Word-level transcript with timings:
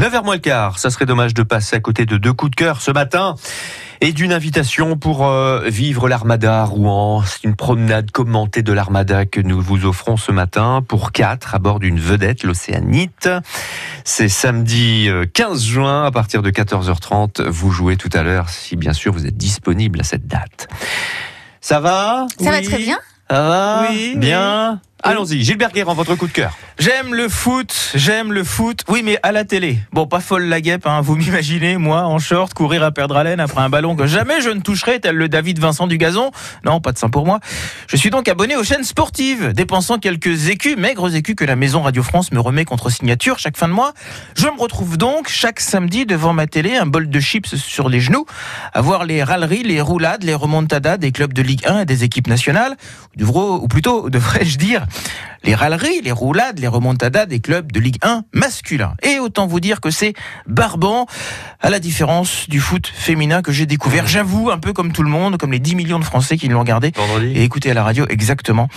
9h 0.00 0.24
moins 0.24 0.36
le 0.36 0.40
quart, 0.40 0.78
ça 0.78 0.88
serait 0.88 1.04
dommage 1.04 1.34
de 1.34 1.42
passer 1.42 1.76
à 1.76 1.80
côté 1.80 2.06
de 2.06 2.16
deux 2.16 2.32
coups 2.32 2.52
de 2.52 2.56
cœur 2.56 2.80
ce 2.80 2.90
matin 2.90 3.34
et 4.00 4.14
d'une 4.14 4.32
invitation 4.32 4.96
pour 4.96 5.26
euh, 5.26 5.68
vivre 5.68 6.08
l'Armada 6.08 6.62
à 6.62 6.64
Rouen. 6.64 7.22
C'est 7.26 7.44
une 7.44 7.54
promenade 7.54 8.10
commentée 8.10 8.62
de 8.62 8.72
l'Armada 8.72 9.26
que 9.26 9.42
nous 9.42 9.60
vous 9.60 9.84
offrons 9.84 10.16
ce 10.16 10.32
matin 10.32 10.82
pour 10.88 11.12
quatre 11.12 11.54
à 11.54 11.58
bord 11.58 11.80
d'une 11.80 12.00
vedette, 12.00 12.44
l'Océanite. 12.44 13.28
C'est 14.02 14.30
samedi 14.30 15.10
15 15.34 15.52
euh, 15.52 15.70
juin 15.70 16.04
à 16.06 16.10
partir 16.10 16.40
de 16.40 16.50
14h30. 16.50 17.42
Vous 17.42 17.70
jouez 17.70 17.98
tout 17.98 18.10
à 18.14 18.22
l'heure 18.22 18.48
si 18.48 18.76
bien 18.76 18.94
sûr 18.94 19.12
vous 19.12 19.26
êtes 19.26 19.36
disponible 19.36 20.00
à 20.00 20.04
cette 20.04 20.26
date. 20.26 20.68
Ça 21.60 21.78
va? 21.78 22.26
Ça 22.42 22.50
va 22.50 22.62
très 22.62 22.78
bien. 22.78 22.98
Ça 23.28 23.42
va? 23.42 23.86
Oui, 23.90 24.14
Bien? 24.16 24.80
Allons-y, 25.02 25.42
Gilbert 25.42 25.72
Guérand, 25.72 25.94
votre 25.94 26.14
coup 26.14 26.26
de 26.26 26.32
cœur. 26.32 26.58
J'aime 26.78 27.14
le 27.14 27.28
foot, 27.28 27.92
j'aime 27.94 28.32
le 28.32 28.44
foot. 28.44 28.84
Oui, 28.88 29.02
mais 29.02 29.18
à 29.22 29.32
la 29.32 29.44
télé. 29.44 29.78
Bon, 29.92 30.06
pas 30.06 30.20
folle 30.20 30.44
la 30.44 30.60
guêpe, 30.60 30.86
hein. 30.86 31.00
vous 31.00 31.16
m'imaginez, 31.16 31.78
moi, 31.78 32.02
en 32.02 32.18
short, 32.18 32.52
courir 32.52 32.82
à 32.82 32.90
perdre 32.90 33.16
haleine 33.16 33.40
après 33.40 33.60
un 33.60 33.70
ballon 33.70 33.96
que 33.96 34.06
jamais 34.06 34.42
je 34.42 34.50
ne 34.50 34.60
toucherai, 34.60 35.00
tel 35.00 35.16
le 35.16 35.28
David 35.28 35.58
Vincent 35.58 35.86
du 35.86 35.96
gazon. 35.96 36.32
Non, 36.64 36.80
pas 36.80 36.92
de 36.92 36.98
ça 36.98 37.08
pour 37.08 37.24
moi. 37.24 37.40
Je 37.86 37.96
suis 37.96 38.10
donc 38.10 38.28
abonné 38.28 38.56
aux 38.56 38.64
chaînes 38.64 38.84
sportives, 38.84 39.52
dépensant 39.54 39.98
quelques 39.98 40.48
écus, 40.48 40.76
maigres 40.76 41.14
écus 41.14 41.34
que 41.34 41.44
la 41.44 41.56
maison 41.56 41.80
Radio 41.80 42.02
France 42.02 42.30
me 42.32 42.40
remet 42.40 42.66
contre 42.66 42.90
signature 42.90 43.38
chaque 43.38 43.56
fin 43.56 43.68
de 43.68 43.72
mois. 43.72 43.94
Je 44.36 44.46
me 44.46 44.60
retrouve 44.60 44.98
donc 44.98 45.28
chaque 45.28 45.60
samedi 45.60 46.04
devant 46.04 46.34
ma 46.34 46.46
télé, 46.46 46.76
un 46.76 46.86
bol 46.86 47.08
de 47.08 47.20
chips 47.20 47.56
sur 47.56 47.88
les 47.88 48.00
genoux, 48.00 48.26
à 48.74 48.80
voir 48.82 49.04
les 49.04 49.22
râleries, 49.22 49.62
les 49.62 49.80
roulades, 49.80 50.24
les 50.24 50.34
remontadas 50.34 50.98
des 50.98 51.10
clubs 51.10 51.32
de 51.32 51.42
Ligue 51.42 51.66
1 51.66 51.80
et 51.80 51.84
des 51.86 52.04
équipes 52.04 52.26
nationales, 52.26 52.76
ou 53.18 53.68
plutôt, 53.68 54.10
devrais-je 54.10 54.58
dire, 54.58 54.86
les 55.42 55.54
râleries, 55.54 56.02
les 56.02 56.12
roulades, 56.12 56.58
les 56.58 56.68
remontadas 56.68 57.26
des 57.26 57.40
clubs 57.40 57.72
de 57.72 57.80
Ligue 57.80 57.98
1 58.02 58.24
masculin. 58.32 58.94
Et 59.02 59.18
autant 59.18 59.46
vous 59.46 59.60
dire 59.60 59.80
que 59.80 59.90
c'est 59.90 60.14
barbant, 60.46 61.06
à 61.60 61.70
la 61.70 61.78
différence 61.78 62.48
du 62.48 62.60
foot 62.60 62.86
féminin 62.86 63.42
que 63.42 63.52
j'ai 63.52 63.66
découvert, 63.66 64.06
j'avoue, 64.06 64.50
un 64.50 64.58
peu 64.58 64.72
comme 64.72 64.92
tout 64.92 65.02
le 65.02 65.10
monde, 65.10 65.36
comme 65.36 65.52
les 65.52 65.58
10 65.58 65.74
millions 65.76 65.98
de 65.98 66.04
Français 66.04 66.36
qui 66.36 66.48
l'ont 66.48 66.60
regardé 66.60 66.92
et 67.22 67.44
écouté 67.44 67.70
à 67.70 67.74
la 67.74 67.84
radio 67.84 68.06
exactement 68.08 68.68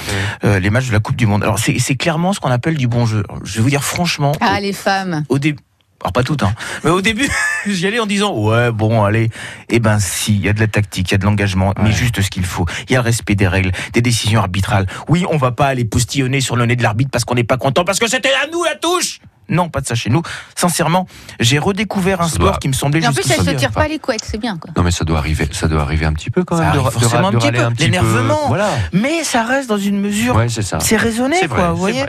euh, 0.43 0.59
les 0.59 0.69
matchs 0.69 0.87
de 0.87 0.93
la 0.93 0.99
Coupe 0.99 1.15
du 1.15 1.25
Monde. 1.25 1.43
Alors 1.43 1.59
c'est 1.59 1.95
clairement 1.95 2.33
ce 2.33 2.39
qu'on 2.39 2.51
appelle 2.51 2.77
du 2.77 2.87
bon 2.87 3.05
jeu. 3.05 3.23
je 3.43 3.55
vais 3.55 3.61
vous 3.61 3.69
dire 3.69 3.83
franchement... 3.83 4.33
Ah, 4.39 4.59
les 4.59 4.73
femmes 4.73 5.23
Au 5.29 5.39
début 5.39 5.59
alors 6.03 6.11
pas 6.11 6.23
tout, 6.23 6.37
hein. 6.41 6.53
Mais 6.83 6.89
au 6.89 7.01
début, 7.01 7.29
j'y 7.65 7.87
allais 7.87 7.99
en 7.99 8.05
disant 8.05 8.35
ouais 8.35 8.71
bon 8.71 9.03
allez. 9.03 9.29
Eh 9.69 9.79
ben 9.79 9.99
si, 9.99 10.35
il 10.35 10.41
y 10.41 10.49
a 10.49 10.53
de 10.53 10.59
la 10.59 10.67
tactique, 10.67 11.09
il 11.09 11.13
y 11.13 11.15
a 11.15 11.17
de 11.17 11.25
l'engagement, 11.25 11.73
mais 11.81 11.93
juste 11.93 12.21
ce 12.21 12.29
qu'il 12.29 12.45
faut. 12.45 12.65
Il 12.89 12.93
y 12.93 12.95
a 12.95 12.99
le 12.99 13.05
respect 13.05 13.35
des 13.35 13.47
règles, 13.47 13.71
des 13.93 14.01
décisions 14.01 14.41
arbitrales. 14.41 14.85
Oui, 15.07 15.25
on 15.29 15.37
va 15.37 15.51
pas 15.51 15.67
aller 15.67 15.85
postillonner 15.85 16.41
sur 16.41 16.57
le 16.57 16.65
nez 16.65 16.75
de 16.75 16.83
l'arbitre 16.83 17.09
parce 17.09 17.23
qu'on 17.23 17.35
n'est 17.35 17.45
pas 17.45 17.57
content, 17.57 17.85
parce 17.85 17.99
que 17.99 18.09
c'était 18.09 18.33
à 18.33 18.47
nous 18.51 18.63
la 18.63 18.75
touche. 18.75 19.19
Non, 19.49 19.69
pas 19.69 19.81
de 19.81 19.87
ça 19.87 19.95
chez 19.95 20.09
nous. 20.09 20.21
Sincèrement, 20.55 21.07
j'ai 21.39 21.59
redécouvert 21.59 22.21
un 22.21 22.27
sport 22.27 22.59
qui 22.59 22.67
me 22.67 22.73
semblait 22.73 23.01
juste. 23.01 23.11
En 23.11 23.21
plus, 23.21 23.31
elle 23.31 23.45
se 23.45 23.51
tire 23.51 23.71
pas 23.71 23.87
les 23.87 23.99
couettes, 23.99 24.23
c'est 24.23 24.37
bien 24.37 24.57
quoi. 24.57 24.71
Non, 24.75 24.83
mais 24.83 24.91
ça 24.91 25.05
doit 25.05 25.17
arriver, 25.17 25.47
ça 25.51 25.67
doit 25.67 25.81
arriver 25.81 26.05
un 26.05 26.13
petit 26.13 26.29
peu 26.29 26.43
quand 26.43 26.57
même. 26.57 26.73
de, 26.73 26.79
forcément 26.79 27.27
un 27.27 27.31
petit 27.31 27.51
peu, 27.51 27.69
l'énervement. 27.79 28.47
Voilà. 28.47 28.69
Mais 28.91 29.23
ça 29.23 29.43
reste 29.43 29.69
dans 29.69 29.77
une 29.77 29.99
mesure. 29.99 30.35
Ouais, 30.35 30.49
c'est 30.49 30.61
ça. 30.61 30.79
C'est 30.79 30.97
raisonné, 30.97 31.47
quoi. 31.47 31.71
vous 31.71 31.77
voyez. 31.77 32.05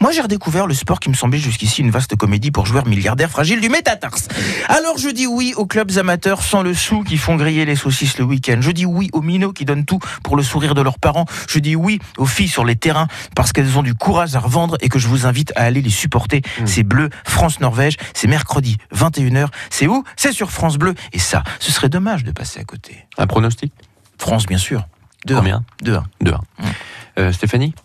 Moi, 0.00 0.12
j'ai 0.12 0.20
redécouvert 0.20 0.66
le 0.66 0.74
sport 0.74 1.00
qui 1.00 1.08
me 1.08 1.14
semblait 1.14 1.38
jusqu'ici 1.38 1.82
une 1.82 1.90
vaste 1.90 2.16
comédie 2.16 2.50
pour 2.50 2.66
joueurs 2.66 2.86
milliardaires 2.86 3.30
fragiles 3.30 3.60
du 3.60 3.68
métatarse. 3.68 4.28
Alors, 4.68 4.98
je 4.98 5.08
dis 5.08 5.26
oui 5.26 5.54
aux 5.56 5.66
clubs 5.66 5.96
amateurs 5.98 6.42
sans 6.42 6.62
le 6.62 6.74
sou 6.74 7.02
qui 7.02 7.16
font 7.16 7.36
griller 7.36 7.64
les 7.64 7.76
saucisses 7.76 8.18
le 8.18 8.24
week-end. 8.24 8.58
Je 8.60 8.70
dis 8.70 8.86
oui 8.86 9.08
aux 9.12 9.22
minots 9.22 9.52
qui 9.52 9.64
donnent 9.64 9.84
tout 9.84 9.98
pour 10.22 10.36
le 10.36 10.42
sourire 10.42 10.74
de 10.74 10.82
leurs 10.82 10.98
parents. 10.98 11.26
Je 11.48 11.58
dis 11.58 11.76
oui 11.76 11.98
aux 12.18 12.26
filles 12.26 12.48
sur 12.48 12.64
les 12.64 12.76
terrains 12.76 13.08
parce 13.34 13.52
qu'elles 13.52 13.78
ont 13.78 13.82
du 13.82 13.94
courage 13.94 14.34
à 14.34 14.40
revendre 14.40 14.76
et 14.80 14.88
que 14.88 14.98
je 14.98 15.08
vous 15.08 15.26
invite 15.26 15.52
à 15.56 15.62
aller 15.62 15.82
les 15.82 15.90
supporter. 15.90 16.42
Mmh. 16.60 16.66
C'est 16.74 16.82
bleu, 16.82 17.08
France 17.22 17.60
norvège 17.60 17.98
C'est 18.14 18.26
mercredi 18.26 18.78
21h. 18.92 19.46
C'est 19.70 19.86
où? 19.86 20.02
C'est 20.16 20.32
sur 20.32 20.50
France 20.50 20.76
Bleu. 20.76 20.94
Et 21.12 21.20
ça, 21.20 21.44
ce 21.60 21.70
serait 21.70 21.88
dommage 21.88 22.24
de 22.24 22.32
passer 22.32 22.58
à 22.58 22.64
côté. 22.64 23.06
Un 23.16 23.28
pronostic? 23.28 23.72
France, 24.18 24.46
bien 24.46 24.58
sûr. 24.58 24.84
2 25.26 25.36
Combien? 25.36 25.62
2-1. 25.84 26.02
2-1. 27.16 27.32
Stéphanie? 27.32 27.76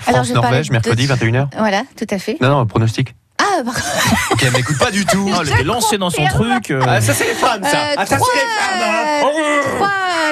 France-Norvège, 0.00 0.70
mercredi 0.70 1.06
21h 1.06 1.48
Voilà, 1.58 1.82
tout 1.94 2.06
à 2.08 2.18
fait. 2.18 2.38
Non, 2.40 2.48
non, 2.48 2.66
pronostic 2.66 3.14
ah, 3.36 3.62
bah... 3.66 3.72
ok, 4.30 4.42
elle 4.42 4.52
m'écoute 4.52 4.78
pas 4.78 4.90
du 4.90 5.04
tout. 5.04 5.30
Oh, 5.30 5.38
elle 5.42 5.50
était 5.50 5.64
lancée 5.64 5.98
dans 5.98 6.08
son 6.08 6.24
truc. 6.24 6.70
Euh. 6.70 6.80
Ah, 6.86 7.02
ça, 7.02 7.12
c'est 7.12 7.26
les 7.26 7.34
femmes, 7.34 7.62
ça. 7.64 7.76
Euh, 7.76 7.94
ah, 7.98 8.06
ça, 8.06 8.16
c'est 8.18 8.34
les 8.34 9.28
femmes. 9.28 9.76
3, 9.76 9.90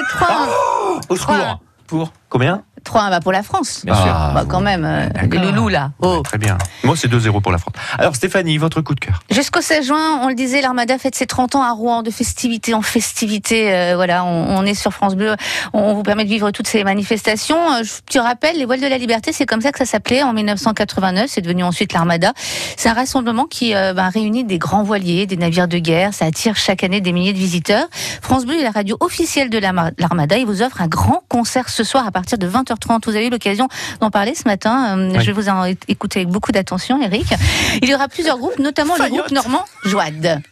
3. 0.08 0.48
Oh, 0.48 1.00
au 1.10 1.16
secours. 1.16 1.60
Pour 1.86 2.12
Combien 2.30 2.62
3 2.84 3.10
bah 3.10 3.20
pour 3.20 3.32
la 3.32 3.42
France. 3.42 3.82
Bien 3.84 3.94
sûr. 3.94 4.04
Bah 4.04 4.44
quand 4.48 4.60
même, 4.60 4.84
euh, 4.84 5.08
les 5.30 5.38
loulous 5.38 5.68
là. 5.68 5.90
Oh. 6.00 6.22
très 6.24 6.38
bien. 6.38 6.56
Moi 6.84 6.96
c'est 6.96 7.08
2-0 7.08 7.40
pour 7.40 7.52
la 7.52 7.58
France. 7.58 7.74
Alors 7.98 8.16
Stéphanie, 8.16 8.58
votre 8.58 8.80
coup 8.80 8.94
de 8.94 9.00
cœur 9.00 9.20
Jusqu'au 9.30 9.60
16 9.60 9.86
juin, 9.86 10.20
on 10.22 10.28
le 10.28 10.34
disait, 10.34 10.60
l'Armada 10.60 10.98
fête 10.98 11.14
ses 11.14 11.26
30 11.26 11.56
ans 11.56 11.62
à 11.62 11.72
Rouen, 11.72 12.02
de 12.02 12.10
festivité 12.10 12.74
en 12.74 12.82
festivité. 12.82 13.74
Euh, 13.74 13.96
voilà, 13.96 14.24
on, 14.24 14.64
est 14.64 14.74
sur 14.74 14.92
France 14.92 15.14
Bleu, 15.14 15.34
on 15.72 15.94
vous 15.94 16.02
permet 16.02 16.24
de 16.24 16.28
vivre 16.28 16.50
toutes 16.50 16.66
ces 16.66 16.84
manifestations. 16.84 17.72
Euh, 17.72 17.82
je 17.82 18.12
te 18.12 18.18
rappelle, 18.18 18.56
les 18.56 18.64
voiles 18.64 18.80
de 18.80 18.86
la 18.86 18.98
liberté, 18.98 19.32
c'est 19.32 19.46
comme 19.46 19.60
ça 19.60 19.72
que 19.72 19.78
ça 19.78 19.84
s'appelait 19.84 20.22
en 20.22 20.32
1989, 20.32 21.26
c'est 21.28 21.40
devenu 21.40 21.64
ensuite 21.64 21.92
l'Armada. 21.92 22.32
C'est 22.76 22.88
un 22.88 22.94
rassemblement 22.94 23.44
qui 23.44 23.72
bah, 23.72 24.08
réunit 24.08 24.44
des 24.44 24.58
grands 24.58 24.82
voiliers, 24.82 25.26
des 25.26 25.36
navires 25.36 25.68
de 25.68 25.78
guerre, 25.78 26.14
ça 26.14 26.26
attire 26.26 26.56
chaque 26.56 26.84
année 26.84 27.00
des 27.00 27.12
milliers 27.12 27.32
de 27.32 27.38
visiteurs. 27.38 27.86
France 28.22 28.46
Bleu 28.46 28.58
est 28.58 28.62
la 28.62 28.70
radio 28.70 28.96
officielle 29.00 29.50
de 29.50 29.58
l'Armada, 29.58 30.38
il 30.38 30.46
vous 30.46 30.62
offre 30.62 30.80
un 30.80 30.88
grand 30.88 31.22
concert 31.28 31.68
ce 31.68 31.84
soir 31.84 32.06
à 32.06 32.10
partir 32.10 32.19
de 32.22 32.48
20h30. 32.48 33.04
Vous 33.04 33.16
avez 33.16 33.26
eu 33.26 33.30
l'occasion 33.30 33.68
d'en 34.00 34.10
parler 34.10 34.34
ce 34.34 34.44
matin. 34.44 34.98
Euh, 34.98 35.20
je 35.20 35.26
vais 35.26 35.32
vous 35.32 35.48
en 35.48 35.64
écouter 35.88 36.20
avec 36.20 36.30
beaucoup 36.30 36.52
d'attention, 36.52 37.00
Eric. 37.02 37.26
Il 37.82 37.88
y 37.88 37.94
aura 37.94 38.08
plusieurs 38.08 38.38
groupes, 38.38 38.58
notamment 38.58 38.94
le 38.96 39.08
groupe 39.08 39.30
normand 39.30 39.64
Joad. 39.84 40.42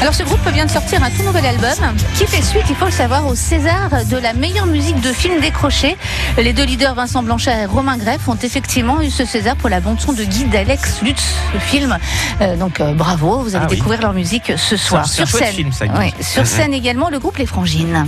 Alors 0.00 0.14
ce 0.14 0.22
groupe 0.22 0.46
vient 0.52 0.64
de 0.64 0.70
sortir 0.70 1.02
un 1.02 1.10
tout 1.10 1.24
nouvel 1.24 1.44
album 1.44 1.70
qui 2.14 2.24
fait 2.26 2.40
suite, 2.40 2.62
il 2.68 2.76
faut 2.76 2.84
le 2.84 2.92
savoir, 2.92 3.26
au 3.26 3.34
César 3.34 3.90
de 4.08 4.16
la 4.16 4.32
meilleure 4.32 4.66
musique 4.66 5.00
de 5.00 5.12
film 5.12 5.40
décroché. 5.40 5.96
Les 6.36 6.52
deux 6.52 6.64
leaders 6.64 6.94
Vincent 6.94 7.22
Blanchard 7.22 7.58
et 7.58 7.66
Romain 7.66 7.96
Greff 7.96 8.28
ont 8.28 8.38
effectivement 8.40 9.02
eu 9.02 9.10
ce 9.10 9.24
César 9.24 9.56
pour 9.56 9.68
la 9.68 9.80
bande 9.80 10.00
son 10.00 10.12
de 10.12 10.22
Guy 10.22 10.44
d'Alex 10.44 11.02
Lutz, 11.02 11.34
le 11.52 11.58
film. 11.58 11.98
Euh, 12.40 12.56
donc 12.56 12.80
euh, 12.80 12.92
bravo, 12.92 13.40
vous 13.40 13.56
allez 13.56 13.66
ah 13.66 13.74
découvrir 13.74 14.00
leur 14.00 14.12
musique 14.12 14.52
ce 14.56 14.76
soir 14.76 15.08
sur 15.08 15.26
scène. 15.26 15.52
Film, 15.52 15.72
ça, 15.72 15.86
oui, 15.98 16.14
sur 16.20 16.46
scène 16.46 16.74
également 16.74 17.10
le 17.10 17.18
groupe 17.18 17.36
Les 17.38 17.46
Frangines. 17.46 18.06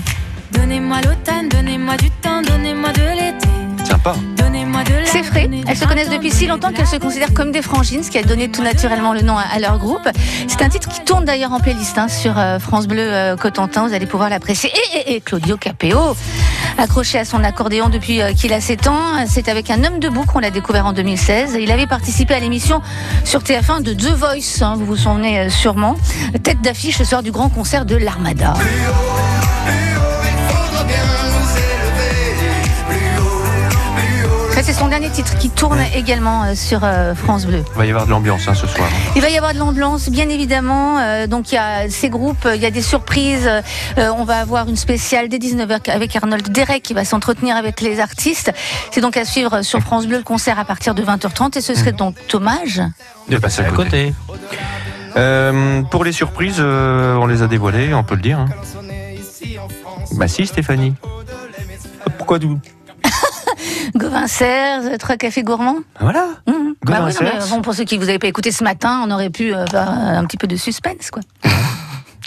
Donnez-moi 0.53 0.99
l'automne, 0.99 1.49
donnez-moi 1.49 1.97
du 1.97 2.11
temps, 2.11 2.43
donnez-moi 2.43 2.93
de 2.93 3.03
l'été. 3.03 3.60
Sympa. 3.91 4.15
C'est 5.05 5.25
frais. 5.25 5.51
Elles 5.67 5.77
se 5.77 5.85
connaissent 5.85 6.11
depuis 6.11 6.31
si 6.31 6.47
longtemps 6.47 6.71
qu'elles 6.71 6.87
se 6.87 6.97
considèrent 6.97 7.35
comme 7.35 7.51
des 7.51 7.61
frangines, 7.61 8.05
ce 8.05 8.11
qui 8.11 8.19
a 8.19 8.23
donné 8.23 8.49
tout 8.49 8.63
naturellement 8.63 9.13
le 9.13 9.23
nom 9.23 9.37
à, 9.37 9.59
leur 9.59 9.79
groupe. 9.79 10.09
C'est 10.47 10.63
un 10.63 10.69
titre 10.69 10.89
qui 10.89 11.01
tourne 11.01 11.25
d'ailleurs 11.25 11.53
en 11.53 11.59
playlist 11.59 11.99
hein, 11.99 12.07
sur 12.07 12.39
euh, 12.39 12.61
France 12.61 12.87
Bleu 12.87 13.03
euh, 13.03 13.37
Cotentin. 13.37 13.89
Vous 13.89 13.93
allez 13.93 14.07
pouvoir 14.07 14.31
l'apprécier. 14.31 14.71
Et, 15.07 15.21
Claudio 15.21 15.57
Capéo, 15.57 15.99
accroché 16.79 17.19
à 17.19 17.25
son 17.25 17.43
accordéon 17.43 17.89
depuis 17.89 18.23
euh, 18.23 18.33
qu'il 18.33 18.53
a 18.53 18.61
7 18.61 18.87
ans. 18.87 19.27
C'est 19.27 19.49
avec 19.49 19.71
un 19.71 19.83
homme 19.83 19.99
debout 19.99 20.25
qu'on 20.25 20.39
l'a 20.39 20.53
découvert 20.53 20.87
en 20.87 20.93
2016. 20.93 21.57
Il 21.61 21.73
avait 21.73 21.89
participé 21.89 22.35
à 22.35 22.39
l'émission 22.39 22.81
sur 23.25 23.41
TF1 23.41 23.83
de 23.83 23.93
The 23.93 24.15
Voice. 24.15 24.63
Hein, 24.63 24.77
vous 24.79 24.87
vous 24.87 24.97
souvenez 24.97 25.51
sûrement. 25.51 25.97
Tête 26.45 26.61
d'affiche 26.61 26.99
ce 26.99 27.05
soir 27.05 27.25
du 27.25 27.33
grand 27.33 27.49
concert 27.49 27.85
de 27.85 27.97
l'Armada. 27.97 28.55
Dernier 35.11 35.25
titre 35.25 35.39
qui 35.39 35.51
tourne 35.51 35.81
également 35.95 36.45
euh, 36.45 36.55
sur 36.55 36.81
euh, 36.83 37.15
France 37.15 37.47
Bleu. 37.47 37.65
Il 37.75 37.79
va 37.79 37.87
y 37.87 37.91
avoir 37.91 38.07
de 38.07 38.11
l'ambiance 38.11 38.49
hein, 38.49 38.55
ce 38.55 38.67
soir. 38.67 38.89
Il 39.17 39.23
va 39.23 39.29
y 39.29 39.37
avoir 39.37 39.55
de 39.55 39.59
l'ambiance, 39.59 40.09
bien 40.09 40.29
évidemment. 40.29 40.99
Euh, 40.99 41.27
donc 41.27 41.53
il 41.53 41.57
y 41.57 41.59
a 41.59 41.89
ces 41.89 42.09
groupes, 42.09 42.47
il 42.53 42.61
y 42.61 42.67
a 42.67 42.71
des 42.71 42.83
surprises. 42.83 43.49
on 43.97 44.25
va 44.25 44.39
avoir 44.39 44.69
une 44.69 44.77
spéciale 44.77 45.29
dès 45.29 45.39
19h 45.39 45.91
avec 45.91 46.15
Arnold 46.17 46.51
Derek 46.51 46.83
qui 46.83 46.95
va 46.95 47.05
s'entretenir 47.05 47.57
avec 47.57 47.81
les 47.81 48.01
artistes. 48.01 48.53
C'est 48.91 49.01
donc 49.01 49.17
à 49.17 49.25
suivre 49.25 49.63
sur 49.63 49.81
France 49.81 50.07
Bleu 50.07 50.19
le 50.19 50.25
concert 50.25 50.59
à 50.59 50.65
partir 50.65 50.95
de 50.95 51.03
20h30 51.03 51.59
et 51.59 51.61
ce 51.61 51.75
serait 51.75 51.93
donc 51.93 52.17
dommage 52.31 52.83
de 53.29 53.37
passer 53.39 53.63
à 53.63 53.71
côté. 53.71 54.13
pour 55.91 56.05
les 56.05 56.13
surprises, 56.13 56.61
on 56.61 57.27
les 57.27 57.43
a 57.43 57.47
dévoilées, 57.47 57.95
on 57.95 58.05
peut 58.05 58.17
le 58.17 58.23
dire. 58.23 58.39
Hein. 58.39 58.49
Bah 60.13 60.29
si, 60.29 60.47
Stéphanie. 60.47 60.95
Pourquoi 62.19 62.39
d'où 62.39 62.59
Gauvin 63.95 64.27
Serre, 64.27 64.99
trois 64.99 65.17
cafés 65.17 65.43
gourmands. 65.43 65.79
Voilà. 66.01 66.27
Mmh. 66.47 66.53
Bah 66.85 67.09
bon, 67.51 67.63
pour 67.63 67.75
ceux 67.75 67.85
qui 67.85 67.99
vous 67.99 68.09
avez 68.09 68.19
pas 68.19 68.29
écouté 68.29 68.53
ce 68.53 68.65
matin, 68.65 69.03
on 69.07 69.11
aurait 69.11 69.31
pu 69.31 69.53
avoir 69.53 69.89
euh, 69.89 70.19
un 70.19 70.25
petit 70.25 70.37
peu 70.37 70.47
de 70.47 70.57
suspense, 70.57 71.11
quoi. 71.11 71.23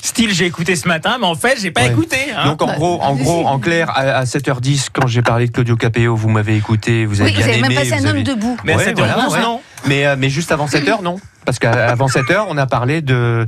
Style, 0.03 0.33
j'ai 0.33 0.45
écouté 0.45 0.75
ce 0.75 0.85
matin, 0.85 1.15
mais 1.17 1.25
en 1.25 1.33
fait, 1.33 1.57
j'ai 1.61 1.71
pas 1.71 1.85
écouté. 1.85 2.17
Hein. 2.35 2.47
Donc 2.47 2.61
en 2.61 2.73
gros, 2.73 3.01
en 3.01 3.15
gros, 3.15 3.47
en 3.47 3.57
clair, 3.57 3.89
à, 3.95 4.25
7h10, 4.25 4.87
quand 4.91 5.07
j'ai 5.07 5.21
parlé 5.21 5.47
de 5.47 5.51
Claudio 5.51 5.77
Capéo, 5.77 6.13
vous 6.13 6.27
m'avez 6.27 6.57
écouté, 6.57 7.05
vous 7.05 7.21
avez 7.21 7.29
oui, 7.29 7.37
bien 7.37 7.45
vous 7.45 7.51
avez 7.53 7.61
même 7.61 7.73
passé 7.73 7.93
un 7.93 8.09
homme 8.09 8.21
debout. 8.21 8.57
Mais 8.65 8.73
à 8.73 8.77
7h11, 8.77 9.41
non. 9.41 9.61
Mais, 9.85 10.05
euh, 10.05 10.15
mais 10.19 10.29
juste 10.29 10.51
avant 10.51 10.65
7h, 10.65 11.01
non. 11.03 11.15
Parce 11.45 11.57
qu'avant 11.57 12.07
7h, 12.07 12.47
on 12.49 12.57
a 12.57 12.65
parlé 12.65 13.01
de, 13.01 13.47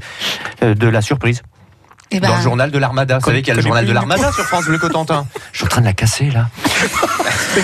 euh, 0.63 0.75
de 0.75 0.87
la 0.87 1.01
surprise. 1.01 1.41
Eh 2.11 2.19
ben, 2.21 2.29
dans 2.29 2.37
le 2.37 2.41
journal 2.41 2.71
de 2.71 2.77
l'Armada. 2.77 3.17
Vous 3.17 3.25
savez 3.25 3.41
qu'il 3.41 3.49
y 3.49 3.51
a 3.51 3.55
le 3.55 3.61
journal 3.61 3.85
de 3.85 3.91
l'Armada 3.91 4.31
sur 4.31 4.45
France 4.45 4.65
Bleu 4.65 4.77
Cotentin. 4.77 5.27
Je 5.51 5.57
suis 5.57 5.65
en 5.65 5.69
train 5.69 5.81
de 5.81 5.87
la 5.87 5.93
casser 5.93 6.29
là. 6.29 6.47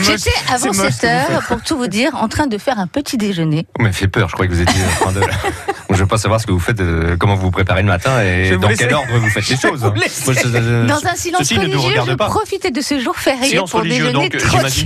J'étais 0.04 0.32
avant 0.50 0.74
c'est 0.74 0.84
moche 0.84 0.94
7 0.94 0.94
ce 0.94 1.02
que 1.02 1.08
vous 1.08 1.34
heures, 1.34 1.48
pour 1.48 1.62
tout 1.62 1.78
vous 1.78 1.88
dire, 1.88 2.16
en 2.16 2.28
train 2.28 2.48
de 2.48 2.58
faire 2.58 2.80
un 2.80 2.88
petit 2.88 3.18
déjeuner. 3.18 3.68
Vous 3.76 3.84
m'avez 3.84 3.94
fait 3.94 4.08
peur, 4.08 4.30
je 4.30 4.34
croyais 4.34 4.50
que 4.50 4.56
vous 4.56 4.62
étiez 4.62 4.82
en 4.84 5.04
train 5.06 5.12
de... 5.12 5.22
je 6.02 6.06
veux 6.06 6.10
pas 6.10 6.18
savoir 6.18 6.42
ce 6.42 6.48
que 6.48 6.52
vous 6.52 6.60
faites, 6.60 6.80
euh, 6.82 7.16
comment 7.16 7.36
vous 7.36 7.44
vous 7.44 7.52
préparez 7.52 7.84
le 7.84 7.88
matin 7.88 8.24
et 8.24 8.58
dans 8.58 8.68
laisser. 8.70 8.86
quel 8.86 8.94
ordre 8.96 9.08
vous 9.20 9.30
faites 9.30 9.48
les 9.50 9.56
choses. 9.70 9.86
hein. 9.86 9.94
Moi, 9.96 10.34
je- 10.34 10.50
je- 10.50 10.86
Dans 10.88 11.06
un 11.06 11.16
silence 11.16 11.42
ceci 11.42 11.60
religieux, 11.60 12.02
je 12.08 12.14
pas. 12.14 12.26
profitais 12.26 12.72
de 12.72 12.82
ce 12.82 13.00
jour 13.00 13.16
férié 13.16 13.50
Silence 13.50 13.70
pour 13.70 13.82
religieux, 13.82 14.08
déjeuner 14.08 14.30
donc 14.30 14.42
j'imagine 14.50 14.86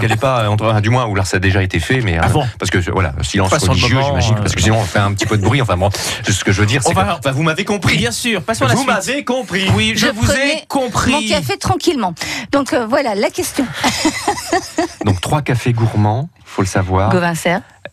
qu'elle 0.00 0.08
n'est 0.10 0.16
pas 0.16 0.48
entre 0.48 0.64
un 0.64 0.80
du 0.80 0.88
moins 0.88 1.04
où 1.04 1.14
là 1.14 1.26
ça 1.26 1.36
a 1.36 1.40
déjà 1.40 1.62
été 1.62 1.78
fait, 1.78 2.00
mais 2.00 2.16
euh, 2.18 2.22
Avant. 2.22 2.46
parce 2.58 2.70
que 2.70 2.78
voilà 2.90 3.12
silence 3.20 3.52
religieux, 3.52 3.98
j'imagine, 4.02 4.36
euh, 4.38 4.40
parce 4.40 4.54
que 4.54 4.62
sinon 4.62 4.78
on 4.78 4.84
fait 4.84 4.98
un 4.98 5.12
petit 5.12 5.26
peu 5.26 5.36
de 5.36 5.42
bruit. 5.42 5.60
Enfin 5.60 5.76
bon, 5.76 5.90
ce 6.26 6.42
que 6.42 6.52
je 6.52 6.60
veux 6.62 6.66
dire, 6.66 6.82
c'est 6.82 6.94
que 6.94 7.28
vous 7.32 7.42
m'avez 7.42 7.66
compris. 7.66 7.98
Bien 7.98 8.10
sûr, 8.12 8.40
passons 8.42 8.64
à 8.64 8.68
la 8.68 8.74
Vous 8.74 8.80
suite. 8.84 8.90
m'avez 8.94 9.24
compris. 9.24 9.68
Oui, 9.76 9.92
je, 9.94 10.06
Je 10.06 10.12
vous 10.12 10.32
ai 10.32 10.64
compris. 10.68 11.12
Mon 11.12 11.20
café 11.28 11.58
tranquillement. 11.58 12.14
Donc 12.50 12.72
euh, 12.72 12.86
voilà 12.86 13.14
la 13.14 13.28
question. 13.28 13.66
Donc 15.04 15.20
trois 15.20 15.42
cafés 15.42 15.74
gourmands, 15.74 16.30
faut 16.46 16.62
le 16.62 16.68
savoir, 16.68 17.10
Gauvin. 17.10 17.34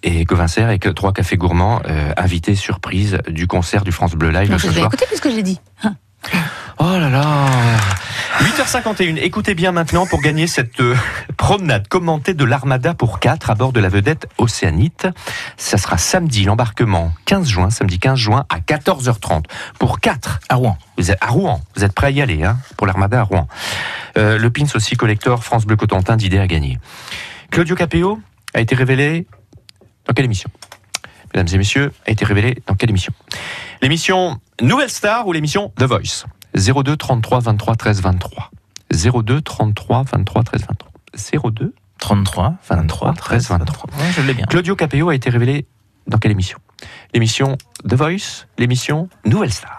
Et 0.07 0.24
Govincer 0.24 0.69
et 0.71 0.80
que 0.80 0.89
trois 0.89 1.12
cafés 1.12 1.36
gourmands 1.38 1.81
euh, 1.88 2.12
invités 2.15 2.56
surprise 2.56 3.18
du 3.27 3.45
concert 3.45 3.83
du 3.83 3.92
France 3.92 4.13
Bleu 4.15 4.30
Live 4.30 4.50
Non, 4.50 4.57
ce 4.57 4.63
je 4.68 4.71
vais 4.71 4.75
soir. 4.80 4.88
écouter 4.88 5.06
puisque 5.07 5.30
j'ai 5.30 5.44
dit. 5.44 5.59
Hein. 5.83 5.95
Oh 6.80 6.98
là 6.98 7.09
là 7.09 7.45
8h51, 8.39 9.18
écoutez 9.18 9.56
bien 9.56 9.71
maintenant 9.71 10.06
pour 10.06 10.21
gagner 10.21 10.48
cette 10.48 10.80
euh, 10.80 10.95
promenade 11.38 11.88
commentée 11.88 12.33
de 12.33 12.45
l'Armada 12.45 12.94
pour 12.94 13.19
4 13.19 13.50
à 13.50 13.56
bord 13.56 13.74
de 13.74 13.80
la 13.80 13.89
vedette 13.89 14.27
Océanite. 14.38 15.07
Ça 15.57 15.77
sera 15.77 15.98
samedi, 15.98 16.45
l'embarquement 16.45 17.12
15 17.25 17.48
juin, 17.48 17.69
samedi 17.69 18.00
15 18.00 18.18
juin 18.18 18.45
à 18.50 18.59
14h30 18.59 19.44
pour 19.80 20.00
4 20.00 20.39
À 20.50 20.56
Rouen. 20.56 20.77
vous 20.98 21.12
êtes 21.12 21.18
à 21.21 21.27
Rouen, 21.27 21.62
vous 21.75 21.83
êtes 21.83 21.94
prêts 21.94 22.07
à 22.07 22.12
y 22.12 22.21
aller, 22.21 22.44
hein, 22.44 22.57
pour 22.77 22.88
l'Armada 22.88 23.19
à 23.19 23.24
Rouen. 23.24 23.48
Euh, 24.18 24.38
le 24.38 24.50
pins 24.51 24.65
aussi 24.75 24.95
collector 24.95 25.44
France 25.44 25.65
Bleu 25.65 25.75
Cotentin 25.75 26.15
d'idées 26.15 26.39
à 26.39 26.48
gagner. 26.48 26.80
Claudio 27.51 27.75
Capéo 27.75 28.19
a 28.54 28.62
été 28.62 28.75
révélé 28.75 29.25
dans 30.07 30.13
quelle 30.13 30.25
émission? 30.25 30.50
Mesdames 31.33 31.54
et 31.54 31.57
messieurs, 31.57 31.92
a 32.06 32.12
été 32.12 32.25
révélé 32.25 32.62
dans 32.68 32.75
quelle 32.75 32.89
émission? 32.89 33.13
L'émission 33.81 34.39
Nouvelle 34.62 34.89
Star 34.89 35.27
ou 35.27 35.33
l'émission 35.33 35.71
The 35.77 35.83
Voice? 35.83 36.25
02 36.56 36.98
33 36.98 37.39
23 37.39 37.75
13 37.75 38.01
23. 38.01 38.51
02 38.92 39.42
33 39.42 40.04
23 40.04 40.44
13 40.44 40.62
23. 40.62 41.51
02 41.51 41.74
33, 42.00 42.56
23, 42.69 43.13
13, 43.13 43.50
23. 43.50 43.89
Ouais, 43.89 44.12
je 44.15 44.21
l'ai 44.21 44.33
bien. 44.33 44.45
Claudio 44.45 44.75
Capéo 44.75 45.09
a 45.09 45.15
été 45.15 45.30
révélé 45.30 45.65
dans 46.07 46.18
quelle 46.18 46.31
émission? 46.31 46.59
L'émission 47.13 47.57
The 47.88 47.94
Voice, 47.94 48.45
l'émission 48.57 49.09
Nouvelle 49.25 49.51
Star. 49.51 49.76